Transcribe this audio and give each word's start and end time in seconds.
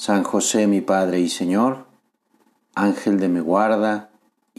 San 0.00 0.22
José 0.22 0.66
mi 0.66 0.80
Padre 0.80 1.20
y 1.20 1.28
Señor, 1.28 1.84
Ángel 2.74 3.20
de 3.20 3.28
mi 3.28 3.40
guarda, 3.40 4.08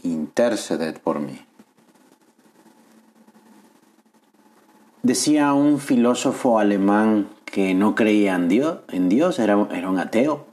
interceded 0.00 0.98
por 0.98 1.18
mí. 1.18 1.40
Decía 5.02 5.52
un 5.52 5.80
filósofo 5.80 6.60
alemán 6.60 7.28
que 7.44 7.74
no 7.74 7.96
creía 7.96 8.36
en 8.36 8.48
Dios, 8.48 8.78
en 8.86 9.08
Dios 9.08 9.40
era, 9.40 9.66
era 9.72 9.90
un 9.90 9.98
ateo. 9.98 10.46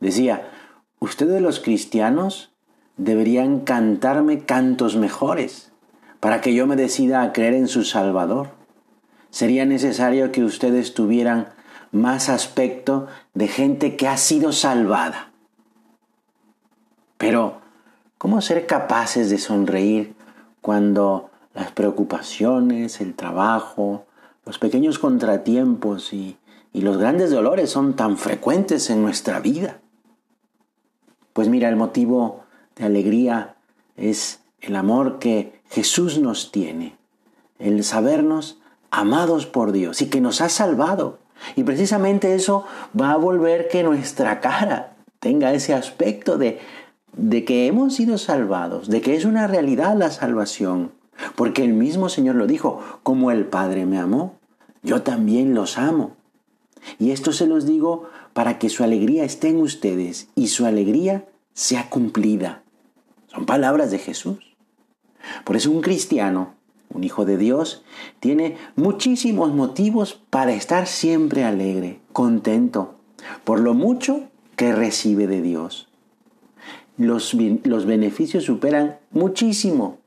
Decía, 0.00 0.50
ustedes 0.98 1.40
los 1.40 1.60
cristianos 1.60 2.50
deberían 2.96 3.60
cantarme 3.60 4.40
cantos 4.40 4.96
mejores 4.96 5.70
para 6.18 6.40
que 6.40 6.54
yo 6.54 6.66
me 6.66 6.74
decida 6.74 7.22
a 7.22 7.32
creer 7.32 7.54
en 7.54 7.68
su 7.68 7.84
Salvador. 7.84 8.48
Sería 9.30 9.64
necesario 9.64 10.32
que 10.32 10.42
ustedes 10.42 10.92
tuvieran 10.92 11.56
más 11.92 12.28
aspecto 12.28 13.06
de 13.34 13.48
gente 13.48 13.96
que 13.96 14.08
ha 14.08 14.16
sido 14.16 14.52
salvada. 14.52 15.32
Pero, 17.16 17.60
¿cómo 18.18 18.40
ser 18.40 18.66
capaces 18.66 19.30
de 19.30 19.38
sonreír 19.38 20.14
cuando 20.60 21.30
las 21.54 21.72
preocupaciones, 21.72 23.00
el 23.00 23.14
trabajo, 23.14 24.06
los 24.44 24.58
pequeños 24.58 24.98
contratiempos 24.98 26.12
y, 26.12 26.38
y 26.72 26.82
los 26.82 26.98
grandes 26.98 27.30
dolores 27.30 27.70
son 27.70 27.94
tan 27.94 28.16
frecuentes 28.16 28.90
en 28.90 29.02
nuestra 29.02 29.40
vida? 29.40 29.80
Pues 31.32 31.48
mira, 31.48 31.68
el 31.68 31.76
motivo 31.76 32.44
de 32.76 32.84
alegría 32.84 33.56
es 33.96 34.40
el 34.60 34.76
amor 34.76 35.18
que 35.18 35.60
Jesús 35.70 36.18
nos 36.18 36.50
tiene, 36.52 36.96
el 37.58 37.84
sabernos 37.84 38.58
amados 38.90 39.46
por 39.46 39.72
Dios 39.72 40.00
y 40.02 40.08
que 40.08 40.20
nos 40.20 40.40
ha 40.40 40.48
salvado 40.48 41.18
y 41.56 41.62
precisamente 41.62 42.34
eso 42.34 42.64
va 42.98 43.12
a 43.12 43.16
volver 43.16 43.68
que 43.68 43.82
nuestra 43.82 44.40
cara 44.40 44.96
tenga 45.20 45.52
ese 45.52 45.74
aspecto 45.74 46.38
de, 46.38 46.60
de 47.16 47.44
que 47.44 47.66
hemos 47.66 47.94
sido 47.94 48.18
salvados, 48.18 48.88
de 48.88 49.00
que 49.00 49.14
es 49.14 49.24
una 49.24 49.46
realidad 49.46 49.96
la 49.96 50.10
salvación. 50.10 50.92
Porque 51.34 51.64
el 51.64 51.72
mismo 51.72 52.08
Señor 52.08 52.36
lo 52.36 52.46
dijo, 52.46 52.80
como 53.02 53.30
el 53.30 53.44
Padre 53.44 53.86
me 53.86 53.98
amó, 53.98 54.36
yo 54.82 55.02
también 55.02 55.54
los 55.54 55.78
amo. 55.78 56.16
Y 56.98 57.10
esto 57.10 57.32
se 57.32 57.46
los 57.46 57.66
digo 57.66 58.08
para 58.32 58.58
que 58.58 58.68
su 58.68 58.84
alegría 58.84 59.24
esté 59.24 59.48
en 59.48 59.60
ustedes 59.60 60.28
y 60.36 60.48
su 60.48 60.64
alegría 60.64 61.24
sea 61.54 61.90
cumplida. 61.90 62.62
Son 63.26 63.46
palabras 63.46 63.90
de 63.90 63.98
Jesús. 63.98 64.38
Por 65.44 65.56
eso 65.56 65.72
un 65.72 65.80
cristiano 65.80 66.54
un 66.92 67.04
hijo 67.04 67.24
de 67.24 67.36
Dios, 67.36 67.84
tiene 68.20 68.56
muchísimos 68.76 69.52
motivos 69.52 70.20
para 70.30 70.52
estar 70.52 70.86
siempre 70.86 71.44
alegre, 71.44 72.00
contento, 72.12 72.94
por 73.44 73.60
lo 73.60 73.74
mucho 73.74 74.28
que 74.56 74.72
recibe 74.72 75.26
de 75.26 75.42
Dios. 75.42 75.88
Los, 76.96 77.36
los 77.64 77.86
beneficios 77.86 78.44
superan 78.44 78.98
muchísimo 79.10 79.98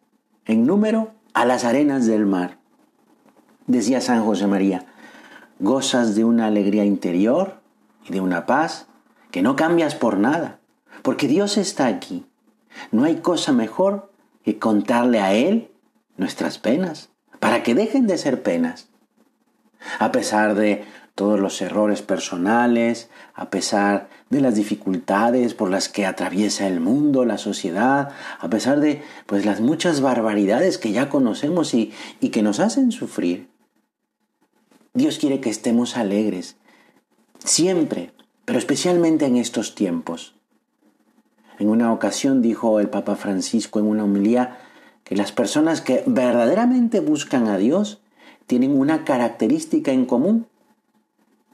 en 0.46 0.66
número 0.66 1.12
a 1.34 1.46
las 1.46 1.64
arenas 1.64 2.06
del 2.06 2.26
mar. 2.26 2.58
Decía 3.68 4.02
San 4.02 4.26
José 4.26 4.48
María, 4.48 4.86
gozas 5.60 6.16
de 6.16 6.26
una 6.26 6.48
alegría 6.48 6.84
interior 6.84 7.62
y 8.08 8.12
de 8.12 8.20
una 8.20 8.46
paz 8.46 8.88
que 9.30 9.42
no 9.42 9.56
cambias 9.56 9.96
por 9.96 10.18
nada, 10.18 10.60
porque 11.04 11.28
Dios 11.28 11.58
está 11.58 11.88
aquí. 11.88 12.26
No 12.92 13.06
hay 13.06 13.18
cosa 13.18 13.54
mejor 13.54 14.12
que 14.44 14.60
contarle 14.60 15.22
a 15.22 15.34
Él 15.34 15.71
nuestras 16.18 16.58
penas, 16.58 17.10
para 17.40 17.64
que 17.64 17.76
dejen 17.76 18.08
de 18.08 18.18
ser 18.18 18.44
penas. 18.44 18.90
A 20.00 20.12
pesar 20.12 20.56
de 20.56 20.84
todos 21.16 21.40
los 21.40 21.62
errores 21.62 22.02
personales, 22.02 23.10
a 23.34 23.50
pesar 23.50 24.10
de 24.30 24.42
las 24.42 24.56
dificultades 24.56 25.54
por 25.54 25.70
las 25.70 25.90
que 25.90 26.06
atraviesa 26.06 26.68
el 26.68 26.80
mundo, 26.80 27.26
la 27.26 27.38
sociedad, 27.38 28.10
a 28.40 28.50
pesar 28.50 28.80
de 28.80 29.04
pues 29.26 29.46
las 29.46 29.60
muchas 29.60 30.02
barbaridades 30.02 30.78
que 30.78 30.92
ya 30.92 31.10
conocemos 31.10 31.74
y, 31.74 31.92
y 32.20 32.30
que 32.30 32.42
nos 32.42 32.60
hacen 32.60 32.92
sufrir. 32.92 33.50
Dios 34.94 35.20
quiere 35.20 35.40
que 35.40 35.50
estemos 35.50 35.98
alegres, 35.98 36.58
siempre, 37.44 38.14
pero 38.46 38.60
especialmente 38.60 39.26
en 39.26 39.38
estos 39.38 39.76
tiempos. 39.76 40.36
En 41.60 41.70
una 41.70 41.94
ocasión 41.94 42.42
dijo 42.42 42.80
el 42.80 42.90
Papa 42.90 43.16
Francisco 43.16 43.80
en 43.80 43.86
una 43.86 44.04
homilía 44.04 44.58
que 45.12 45.18
las 45.18 45.34
personas 45.34 45.82
que 45.82 46.06
verdaderamente 46.06 47.02
buscan 47.02 47.50
a 47.50 47.58
Dios 47.58 48.00
tienen 48.48 48.80
una 48.80 49.04
característica 49.04 49.92
en 49.92 50.06
común 50.06 50.48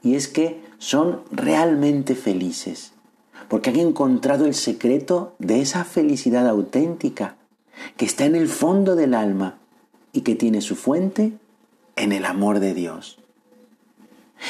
y 0.00 0.14
es 0.14 0.28
que 0.28 0.62
son 0.78 1.22
realmente 1.32 2.14
felices, 2.14 2.92
porque 3.48 3.70
han 3.70 3.80
encontrado 3.80 4.46
el 4.46 4.54
secreto 4.54 5.34
de 5.40 5.60
esa 5.60 5.82
felicidad 5.82 6.46
auténtica 6.46 7.34
que 7.96 8.04
está 8.04 8.26
en 8.26 8.36
el 8.36 8.46
fondo 8.46 8.94
del 8.94 9.12
alma 9.12 9.58
y 10.12 10.20
que 10.20 10.36
tiene 10.36 10.60
su 10.60 10.76
fuente 10.76 11.32
en 11.96 12.12
el 12.12 12.26
amor 12.26 12.60
de 12.60 12.74
Dios. 12.74 13.18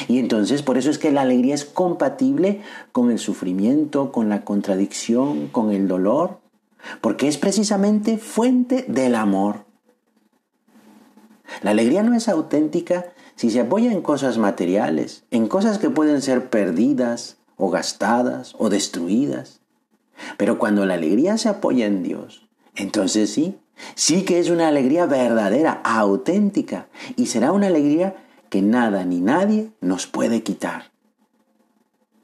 Y 0.07 0.19
entonces 0.19 0.61
por 0.61 0.77
eso 0.77 0.91
es 0.91 0.99
que 0.99 1.11
la 1.11 1.21
alegría 1.21 1.55
es 1.55 1.65
compatible 1.65 2.61
con 2.91 3.09
el 3.09 3.17
sufrimiento, 3.17 4.11
con 4.11 4.29
la 4.29 4.45
contradicción, 4.45 5.47
con 5.47 5.71
el 5.71 5.87
dolor, 5.87 6.37
porque 7.01 7.27
es 7.27 7.37
precisamente 7.37 8.17
fuente 8.17 8.85
del 8.87 9.15
amor. 9.15 9.65
La 11.61 11.71
alegría 11.71 12.03
no 12.03 12.15
es 12.15 12.29
auténtica 12.29 13.13
si 13.35 13.49
se 13.49 13.61
apoya 13.61 13.91
en 13.91 14.01
cosas 14.01 14.37
materiales, 14.37 15.23
en 15.31 15.47
cosas 15.47 15.79
que 15.79 15.89
pueden 15.89 16.21
ser 16.21 16.49
perdidas 16.49 17.37
o 17.57 17.69
gastadas 17.69 18.53
o 18.57 18.69
destruidas. 18.69 19.61
Pero 20.37 20.59
cuando 20.59 20.85
la 20.85 20.95
alegría 20.95 21.37
se 21.37 21.49
apoya 21.49 21.85
en 21.85 22.03
Dios, 22.03 22.47
entonces 22.75 23.31
sí, 23.31 23.57
sí 23.95 24.23
que 24.23 24.39
es 24.39 24.49
una 24.49 24.67
alegría 24.67 25.05
verdadera, 25.05 25.81
auténtica, 25.83 26.87
y 27.15 27.27
será 27.27 27.51
una 27.51 27.67
alegría 27.67 28.15
que 28.49 28.61
nada 28.61 29.05
ni 29.05 29.21
nadie 29.21 29.71
nos 29.79 30.07
puede 30.07 30.43
quitar. 30.43 30.91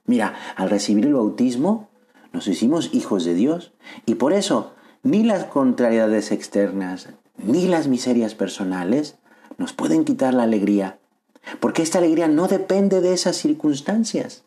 Mira, 0.05 0.35
al 0.55 0.69
recibir 0.69 1.05
el 1.05 1.13
bautismo, 1.13 1.89
nos 2.35 2.49
hicimos 2.49 2.89
hijos 2.93 3.23
de 3.23 3.33
Dios 3.33 3.71
y 4.05 4.15
por 4.15 4.33
eso 4.33 4.73
ni 5.03 5.23
las 5.23 5.45
contrariedades 5.45 6.33
externas 6.33 7.07
ni 7.37 7.65
las 7.65 7.87
miserias 7.87 8.35
personales 8.35 9.15
nos 9.57 9.71
pueden 9.71 10.03
quitar 10.03 10.33
la 10.33 10.43
alegría, 10.43 10.99
porque 11.61 11.81
esta 11.81 11.99
alegría 11.99 12.27
no 12.27 12.49
depende 12.49 12.99
de 12.99 13.13
esas 13.13 13.37
circunstancias, 13.37 14.43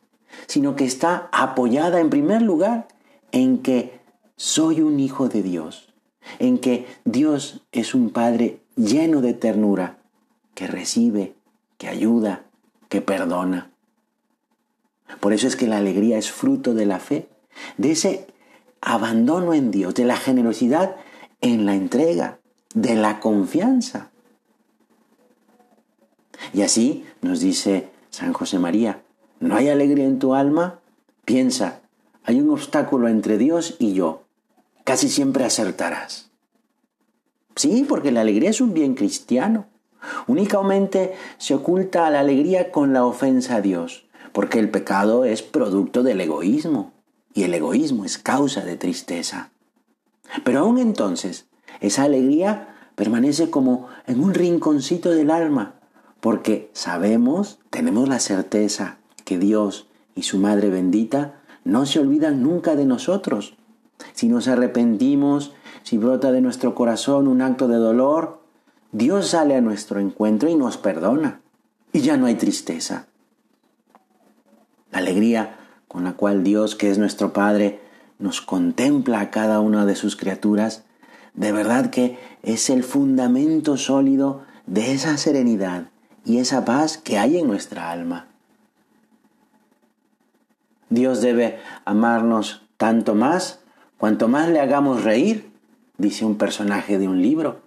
sino 0.47 0.77
que 0.77 0.85
está 0.85 1.31
apoyada 1.33 2.01
en 2.01 2.11
primer 2.11 2.43
lugar 2.43 2.89
en 3.33 3.63
que 3.63 3.99
soy 4.37 4.83
un 4.83 5.01
hijo 5.01 5.31
de 5.31 5.43
Dios, 5.43 5.89
en 6.39 6.59
que 6.59 6.87
Dios 7.07 7.63
es 7.73 7.95
un 7.95 8.11
Padre 8.11 8.61
lleno 8.77 9.23
de 9.23 9.33
ternura, 9.33 9.97
que 10.55 10.67
recibe, 10.67 11.37
que 11.79 11.89
ayuda, 11.89 12.45
que 12.91 13.01
perdona. 13.01 13.71
Por 15.21 15.33
eso 15.33 15.47
es 15.47 15.57
que 15.57 15.67
la 15.67 15.79
alegría 15.79 16.19
es 16.19 16.31
fruto 16.31 16.75
de 16.75 16.85
la 16.85 16.99
fe 16.99 17.29
de 17.77 17.93
ese 17.93 18.27
abandono 18.81 19.55
en 19.55 19.71
Dios, 19.71 19.95
de 19.95 20.05
la 20.05 20.17
generosidad 20.17 20.97
en 21.41 21.67
la 21.67 21.75
entrega, 21.75 22.39
de 22.75 22.95
la 22.95 23.21
confianza. 23.21 24.11
Y 26.53 26.63
así 26.63 27.05
nos 27.21 27.41
dice 27.41 27.89
San 28.11 28.33
José 28.33 28.59
María, 28.59 29.03
¿no 29.41 29.57
hay 29.57 29.69
alegría 29.69 30.05
en 30.05 30.19
tu 30.19 30.35
alma? 30.35 30.81
Piensa, 31.25 31.81
hay 32.25 32.41
un 32.41 32.51
obstáculo 32.51 33.09
entre 33.09 33.39
Dios 33.39 33.77
y 33.79 33.95
yo. 33.95 34.23
Casi 34.85 35.09
siempre 35.09 35.45
acertarás. 35.45 36.31
Sí, 37.57 37.85
porque 37.89 38.13
la 38.13 38.21
alegría 38.21 38.51
es 38.51 38.61
un 38.61 38.73
bien 38.73 38.95
cristiano. 38.95 39.67
Únicamente 40.29 41.15
se 41.39 41.55
oculta 41.55 42.09
la 42.09 42.21
alegría 42.21 42.71
con 42.71 42.93
la 42.93 43.05
ofensa 43.05 43.57
a 43.57 43.61
Dios, 43.61 44.07
porque 44.33 44.61
el 44.61 44.71
pecado 44.71 45.25
es 45.25 45.43
producto 45.43 46.05
del 46.05 46.21
egoísmo 46.21 46.93
y 47.35 47.45
el 47.45 47.55
egoísmo 47.55 48.05
es 48.05 48.19
causa 48.19 48.65
de 48.65 48.77
tristeza. 48.77 49.51
Pero 50.45 50.61
aún 50.61 50.79
entonces, 50.79 51.47
esa 51.81 52.05
alegría 52.05 52.75
permanece 52.95 53.51
como 53.51 53.89
en 54.07 54.21
un 54.21 54.35
rinconcito 54.35 55.11
del 55.11 55.31
alma, 55.31 55.75
porque 56.21 56.71
sabemos, 56.73 57.61
tenemos 57.71 58.09
la 58.09 58.19
certeza 58.19 58.99
que 59.25 59.39
Dios 59.39 59.89
y 60.15 60.23
su 60.23 60.39
Madre 60.39 60.69
bendita 60.69 61.43
no 61.65 61.87
se 61.87 62.01
olvidan 62.01 62.43
nunca 62.43 62.75
de 62.75 62.87
nosotros. 62.87 63.57
Si 64.15 64.29
nos 64.29 64.49
arrepentimos, 64.49 65.53
si 65.83 65.99
brota 65.99 66.33
de 66.33 66.41
nuestro 66.41 66.75
corazón 66.75 67.29
un 67.29 67.43
acto 67.43 67.69
de 67.69 67.77
dolor, 67.77 68.43
Dios 68.91 69.29
sale 69.29 69.55
a 69.55 69.61
nuestro 69.61 70.01
encuentro 70.01 70.49
y 70.49 70.55
nos 70.55 70.77
perdona. 70.77 71.41
Y 71.93 72.01
ya 72.01 72.17
no 72.17 72.27
hay 72.27 72.35
tristeza. 72.35 73.07
La 74.91 74.99
alegría 74.99 75.57
con 75.89 76.05
la 76.05 76.13
cual 76.13 76.45
Dios, 76.45 76.77
que 76.77 76.91
es 76.91 76.99
nuestro 76.99 77.33
Padre, 77.33 77.81
nos 78.19 78.41
contempla 78.41 79.21
a 79.21 79.31
cada 79.31 79.61
una 79.61 79.87
de 79.87 79.97
sus 79.97 80.17
criaturas, 80.17 80.85
de 81.35 81.53
verdad 81.53 81.91
que 81.91 82.19
es 82.43 82.69
el 82.71 82.85
fundamento 82.85 83.77
sólido 83.77 84.43
de 84.67 84.93
esa 84.93 85.17
serenidad 85.17 85.89
y 86.25 86.39
esa 86.39 86.65
paz 86.65 86.99
que 86.99 87.19
hay 87.19 87.39
en 87.39 87.47
nuestra 87.47 87.91
alma. 87.91 88.27
Dios 90.91 91.21
debe 91.21 91.59
amarnos 91.85 92.63
tanto 92.77 93.15
más 93.15 93.61
cuanto 93.99 94.29
más 94.29 94.49
le 94.49 94.61
hagamos 94.61 95.05
reír, 95.05 95.51
dice 95.99 96.25
un 96.25 96.37
personaje 96.37 96.99
de 96.99 97.09
un 97.09 97.21
libro. 97.21 97.61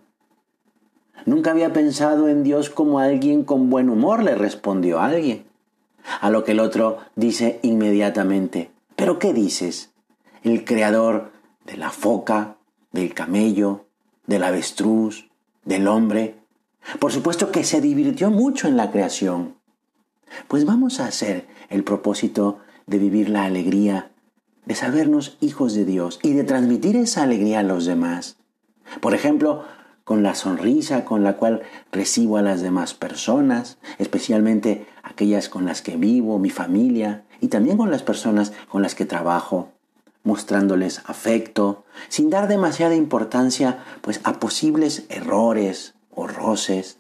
Nunca 1.26 1.52
había 1.52 1.72
pensado 1.72 2.30
en 2.30 2.44
Dios 2.44 2.70
como 2.70 3.00
alguien 3.00 3.44
con 3.44 3.70
buen 3.70 3.90
humor, 3.90 4.24
le 4.24 4.36
respondió 4.36 5.00
alguien. 5.00 5.46
A 6.20 6.30
lo 6.30 6.44
que 6.44 6.52
el 6.54 6.60
otro 6.60 7.00
dice 7.16 7.60
inmediatamente, 7.64 8.72
¿pero 8.96 9.20
qué 9.20 9.34
dices? 9.34 9.92
El 10.44 10.66
creador 10.66 11.32
de 11.66 11.78
la 11.78 11.92
foca, 11.92 12.58
del 12.92 13.14
camello, 13.14 13.86
del 14.28 14.44
avestruz, 14.44 15.30
del 15.66 15.88
hombre. 15.88 16.36
Por 17.00 17.12
supuesto 17.12 17.52
que 17.52 17.64
se 17.64 17.82
divirtió 17.82 18.32
mucho 18.32 18.68
en 18.68 18.78
la 18.78 18.92
creación. 18.92 19.56
Pues 20.48 20.66
vamos 20.66 21.00
a 21.00 21.06
hacer 21.06 21.48
el 21.70 21.84
propósito 21.84 22.60
de 22.88 22.98
vivir 22.98 23.30
la 23.30 23.46
alegría, 23.46 24.12
de 24.66 24.76
sabernos 24.76 25.38
hijos 25.42 25.74
de 25.74 25.86
Dios 25.86 26.20
y 26.24 26.34
de 26.34 26.44
transmitir 26.44 26.96
esa 26.96 27.24
alegría 27.24 27.60
a 27.60 27.64
los 27.64 27.86
demás. 27.86 28.38
Por 29.00 29.14
ejemplo, 29.14 29.64
con 30.12 30.24
la 30.24 30.36
sonrisa 30.36 31.06
con 31.06 31.24
la 31.24 31.38
cual 31.38 31.62
recibo 31.90 32.36
a 32.36 32.42
las 32.42 32.60
demás 32.60 32.94
personas, 32.94 33.78
especialmente 33.98 34.86
aquellas 35.04 35.48
con 35.48 35.66
las 35.66 35.82
que 35.82 35.96
vivo, 35.96 36.38
mi 36.38 36.50
familia, 36.50 37.24
y 37.40 37.48
también 37.48 37.78
con 37.78 37.92
las 37.92 38.04
personas 38.04 38.52
con 38.68 38.82
las 38.82 38.94
que 38.94 39.06
trabajo, 39.06 39.70
mostrándoles 40.26 41.02
afecto, 41.06 41.86
sin 42.10 42.30
dar 42.30 42.50
demasiada 42.50 42.94
importancia 42.94 43.86
pues 44.02 44.20
a 44.26 44.34
posibles 44.34 45.06
errores 45.08 45.94
o 46.14 46.28
roces. 46.28 46.98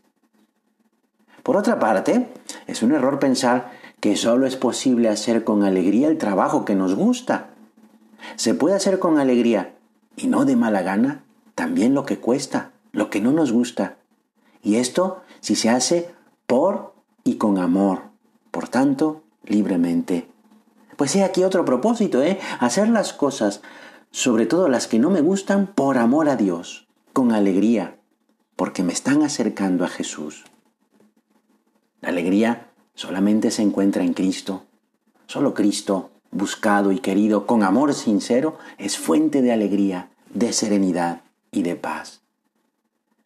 Por 1.43 1.57
otra 1.57 1.79
parte, 1.79 2.29
es 2.65 2.81
un 2.81 2.93
error 2.93 3.19
pensar 3.19 3.71
que 3.99 4.15
solo 4.15 4.47
es 4.47 4.55
posible 4.55 5.09
hacer 5.09 5.43
con 5.43 5.65
alegría 5.65 6.07
el 6.07 6.17
trabajo 6.17 6.63
que 6.63 6.75
nos 6.75 6.95
gusta. 6.95 7.49
Se 8.37 8.53
puede 8.53 8.75
hacer 8.77 8.99
con 8.99 9.19
alegría 9.19 9.75
y 10.15 10.27
no 10.27 10.45
de 10.45 10.55
mala 10.55 10.81
gana 10.81 11.25
también 11.55 11.93
lo 11.93 12.05
que 12.05 12.17
cuesta, 12.17 12.71
lo 12.91 13.09
que 13.09 13.21
no 13.21 13.31
nos 13.31 13.51
gusta. 13.51 13.97
Y 14.63 14.75
esto 14.75 15.21
si 15.39 15.55
se 15.55 15.69
hace 15.69 16.13
por 16.45 16.93
y 17.23 17.35
con 17.35 17.57
amor, 17.57 18.03
por 18.51 18.67
tanto, 18.67 19.23
libremente. 19.45 20.27
Pues 20.97 21.15
he 21.15 21.23
aquí 21.23 21.43
otro 21.43 21.65
propósito, 21.65 22.21
¿eh? 22.21 22.39
Hacer 22.59 22.89
las 22.89 23.13
cosas, 23.13 23.61
sobre 24.11 24.45
todo 24.45 24.67
las 24.67 24.87
que 24.87 24.99
no 24.99 25.09
me 25.09 25.21
gustan, 25.21 25.67
por 25.67 25.97
amor 25.97 26.29
a 26.29 26.35
Dios, 26.35 26.87
con 27.13 27.31
alegría, 27.31 27.97
porque 28.55 28.83
me 28.83 28.93
están 28.93 29.23
acercando 29.23 29.83
a 29.83 29.87
Jesús. 29.87 30.43
La 32.01 32.09
alegría 32.09 32.67
solamente 32.93 33.51
se 33.51 33.61
encuentra 33.61 34.03
en 34.03 34.13
Cristo. 34.13 34.65
Solo 35.27 35.53
Cristo, 35.53 36.11
buscado 36.31 36.91
y 36.91 36.99
querido 36.99 37.47
con 37.47 37.63
amor 37.63 37.93
sincero, 37.93 38.57
es 38.77 38.97
fuente 38.97 39.41
de 39.41 39.51
alegría, 39.51 40.11
de 40.33 40.53
serenidad 40.53 41.21
y 41.51 41.63
de 41.63 41.75
paz. 41.75 42.20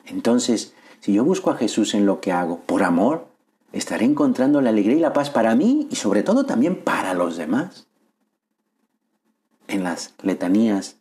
Entonces, 0.05 0.73
si 0.99 1.13
yo 1.13 1.23
busco 1.23 1.51
a 1.51 1.55
Jesús 1.55 1.93
en 1.93 2.05
lo 2.05 2.19
que 2.19 2.31
hago 2.31 2.59
por 2.59 2.83
amor, 2.83 3.27
estaré 3.73 4.05
encontrando 4.05 4.61
la 4.61 4.69
alegría 4.69 4.95
y 4.97 5.01
la 5.01 5.13
paz 5.13 5.29
para 5.29 5.55
mí 5.55 5.87
y 5.91 5.95
sobre 5.95 6.23
todo 6.23 6.45
también 6.45 6.83
para 6.83 7.13
los 7.13 7.37
demás. 7.37 7.87
En 9.67 9.83
las 9.83 10.13
letanías 10.23 10.95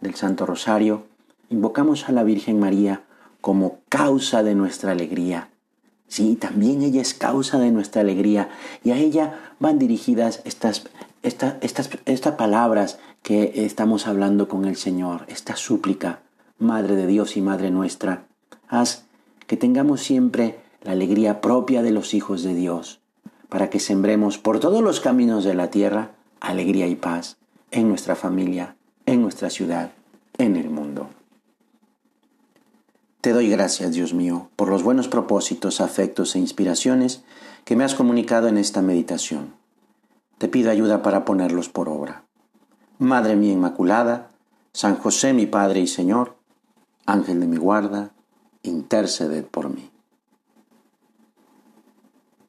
del 0.00 0.14
Santo 0.14 0.46
Rosario 0.46 1.06
invocamos 1.50 2.08
a 2.08 2.12
la 2.12 2.22
Virgen 2.22 2.58
María 2.58 3.02
como 3.40 3.80
causa 3.88 4.42
de 4.42 4.54
nuestra 4.54 4.92
alegría. 4.92 5.50
Sí, 6.08 6.36
también 6.36 6.82
ella 6.82 7.02
es 7.02 7.14
causa 7.14 7.58
de 7.58 7.70
nuestra 7.70 8.00
alegría 8.00 8.48
y 8.82 8.90
a 8.90 8.96
ella 8.96 9.54
van 9.58 9.78
dirigidas 9.78 10.40
estas, 10.44 10.84
estas, 11.22 11.56
estas 11.60 12.34
palabras 12.36 12.98
que 13.22 13.52
estamos 13.64 14.06
hablando 14.06 14.48
con 14.48 14.64
el 14.64 14.76
Señor, 14.76 15.24
esta 15.28 15.56
súplica, 15.56 16.20
Madre 16.58 16.94
de 16.94 17.06
Dios 17.06 17.36
y 17.36 17.40
Madre 17.40 17.70
nuestra 17.70 18.26
Haz 18.74 19.04
que 19.46 19.56
tengamos 19.56 20.02
siempre 20.02 20.58
la 20.82 20.90
alegría 20.90 21.40
propia 21.40 21.80
de 21.80 21.92
los 21.92 22.12
hijos 22.12 22.42
de 22.42 22.56
Dios, 22.56 23.00
para 23.48 23.70
que 23.70 23.78
sembremos 23.78 24.36
por 24.36 24.58
todos 24.58 24.82
los 24.82 24.98
caminos 24.98 25.44
de 25.44 25.54
la 25.54 25.70
tierra 25.70 26.10
alegría 26.40 26.88
y 26.88 26.96
paz 26.96 27.36
en 27.70 27.88
nuestra 27.88 28.16
familia, 28.16 28.74
en 29.06 29.22
nuestra 29.22 29.48
ciudad, 29.48 29.92
en 30.38 30.56
el 30.56 30.70
mundo. 30.70 31.08
Te 33.20 33.32
doy 33.32 33.48
gracias, 33.48 33.92
Dios 33.92 34.12
mío, 34.12 34.48
por 34.56 34.70
los 34.70 34.82
buenos 34.82 35.06
propósitos, 35.06 35.80
afectos 35.80 36.34
e 36.34 36.40
inspiraciones 36.40 37.22
que 37.64 37.76
me 37.76 37.84
has 37.84 37.94
comunicado 37.94 38.48
en 38.48 38.58
esta 38.58 38.82
meditación. 38.82 39.54
Te 40.38 40.48
pido 40.48 40.72
ayuda 40.72 41.00
para 41.00 41.24
ponerlos 41.24 41.68
por 41.68 41.88
obra. 41.88 42.24
Madre 42.98 43.36
mía 43.36 43.52
Inmaculada, 43.52 44.32
San 44.72 44.96
José 44.96 45.32
mi 45.32 45.46
Padre 45.46 45.78
y 45.78 45.86
Señor, 45.86 46.34
Ángel 47.06 47.38
de 47.38 47.46
mi 47.46 47.56
guarda, 47.56 48.10
interceded 48.64 49.44
por 49.44 49.70
mí. 49.70 49.93